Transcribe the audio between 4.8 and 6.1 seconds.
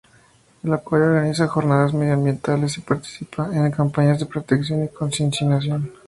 y concienciación.